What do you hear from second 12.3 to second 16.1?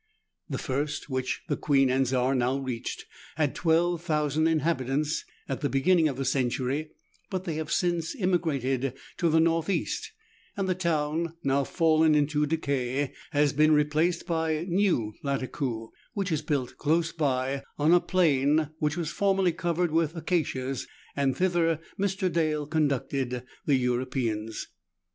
decay, has been replaced by New Lattakoo,